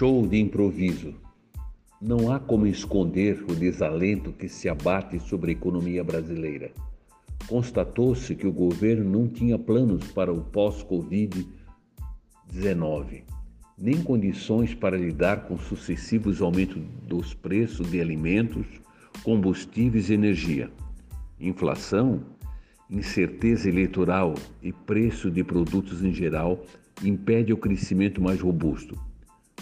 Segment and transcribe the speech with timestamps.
[0.00, 1.14] show de improviso.
[2.00, 6.72] Não há como esconder o desalento que se abate sobre a economia brasileira.
[7.46, 13.24] Constatou-se que o governo não tinha planos para o pós-Covid-19,
[13.76, 18.66] nem condições para lidar com sucessivos aumentos dos preços de alimentos,
[19.22, 20.70] combustíveis e energia.
[21.38, 22.24] Inflação,
[22.88, 24.32] incerteza eleitoral
[24.62, 26.64] e preço de produtos em geral
[27.04, 29.09] impede o crescimento mais robusto.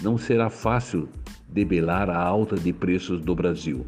[0.00, 1.08] Não será fácil
[1.48, 3.84] debelar a alta de preços do Brasil,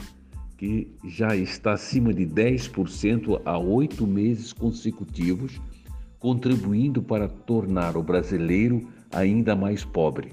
[0.56, 5.60] que já está acima de 10% há oito meses consecutivos,
[6.18, 10.32] contribuindo para tornar o brasileiro ainda mais pobre.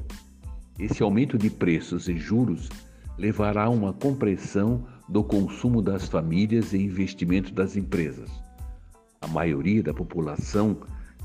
[0.79, 2.69] Esse aumento de preços e juros
[3.17, 8.29] levará a uma compressão do consumo das famílias e investimento das empresas.
[9.21, 10.77] A maioria da população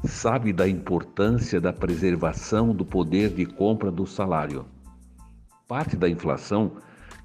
[0.04, 4.66] sabe da importância da preservação do poder de compra do salário.
[5.68, 6.72] Parte da inflação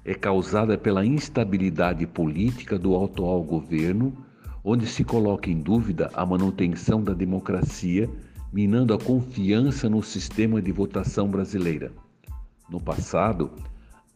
[0.04, 4.16] é causada pela instabilidade política do atual governo,
[4.62, 8.08] onde se coloca em dúvida a manutenção da democracia,
[8.52, 11.90] minando a confiança no sistema de votação brasileira.
[12.70, 13.50] No passado,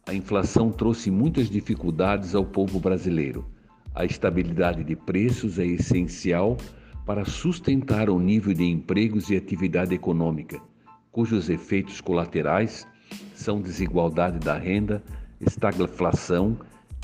[0.07, 3.45] a inflação trouxe muitas dificuldades ao povo brasileiro.
[3.93, 6.57] A estabilidade de preços é essencial
[7.05, 10.61] para sustentar o nível de empregos e atividade econômica,
[11.11, 12.87] cujos efeitos colaterais
[13.35, 15.03] são desigualdade da renda,
[15.41, 16.57] estagflação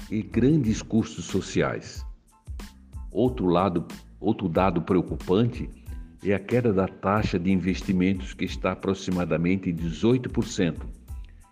[0.09, 2.05] e grandes custos sociais.
[3.11, 3.85] Outro lado,
[4.19, 5.69] outro dado preocupante
[6.23, 10.77] é a queda da taxa de investimentos que está aproximadamente em 18%,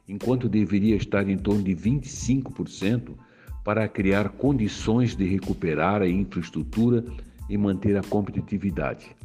[0.07, 3.13] enquanto deveria estar em torno de 25%
[3.63, 7.03] para criar condições de recuperar a infraestrutura
[7.49, 9.15] e manter a competitividade.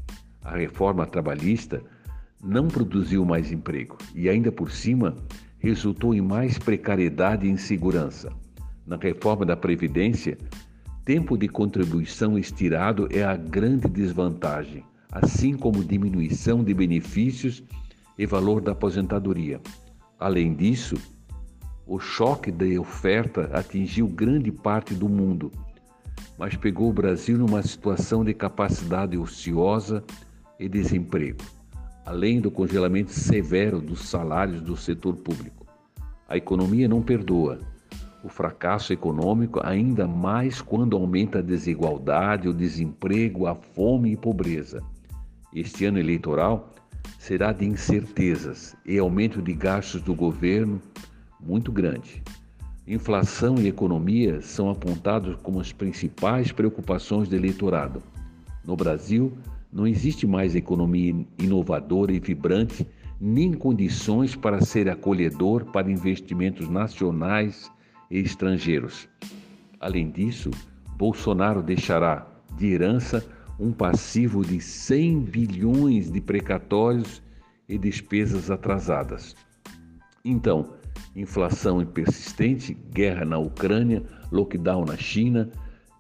[0.45, 1.83] A reforma trabalhista
[2.42, 5.16] não produziu mais emprego e, ainda por cima,
[5.59, 8.32] resultou em mais precariedade e insegurança.
[8.84, 10.37] Na reforma da Previdência,
[11.05, 17.62] tempo de contribuição estirado é a grande desvantagem, assim como diminuição de benefícios
[18.19, 19.61] e valor da aposentadoria.
[20.19, 20.97] Além disso,
[21.87, 25.50] o choque da oferta atingiu grande parte do mundo
[26.38, 30.03] mas pegou o Brasil numa situação de capacidade ociosa
[30.59, 31.43] e desemprego,
[32.04, 35.66] além do congelamento severo dos salários do setor público.
[36.28, 37.59] A economia não perdoa.
[38.25, 44.81] O fracasso econômico, ainda mais quando aumenta a desigualdade, o desemprego, a fome e pobreza.
[45.53, 46.72] Este ano eleitoral
[47.19, 50.81] será de incertezas e aumento de gastos do governo
[51.41, 52.22] muito grande.
[52.87, 58.03] Inflação e economia são apontados como as principais preocupações do eleitorado.
[58.65, 59.32] No Brasil,
[59.72, 62.84] não existe mais economia inovadora e vibrante,
[63.20, 67.70] nem condições para ser acolhedor para investimentos nacionais
[68.10, 69.09] e estrangeiros.
[69.78, 70.50] Além disso,
[70.97, 72.26] Bolsonaro deixará
[72.56, 73.25] de herança
[73.60, 77.22] um passivo de 100 bilhões de precatórios
[77.69, 79.37] e despesas atrasadas.
[80.25, 80.81] Então,
[81.15, 85.50] inflação persistente, guerra na Ucrânia, lockdown na China,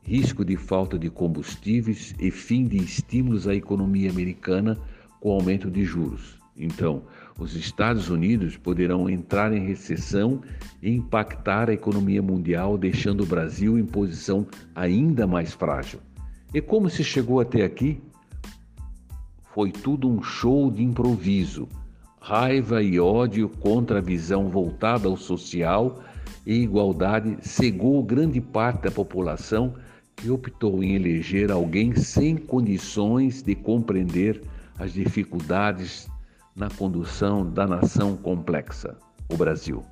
[0.02, 4.78] risco de falta de combustíveis e fim de estímulos à economia americana
[5.20, 6.38] com aumento de juros.
[6.56, 7.02] Então,
[7.38, 10.42] os Estados Unidos poderão entrar em recessão
[10.82, 16.00] e impactar a economia mundial, deixando o Brasil em posição ainda mais frágil.
[16.52, 18.02] E como se chegou até aqui?
[19.54, 21.68] Foi tudo um show de improviso
[22.22, 26.00] raiva e ódio contra a visão voltada ao social
[26.46, 29.74] e igualdade cegou grande parte da população
[30.14, 34.40] que optou em eleger alguém sem condições de compreender
[34.78, 36.08] as dificuldades
[36.54, 38.96] na condução da nação complexa,
[39.28, 39.82] o Brasil.